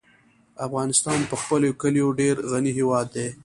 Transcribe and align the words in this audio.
افغانستان 0.67 1.19
په 1.29 1.35
خپلو 1.41 1.69
کلیو 1.81 2.07
ډېر 2.19 2.35
غني 2.51 2.71
هېواد 2.79 3.07
دی. 3.15 3.27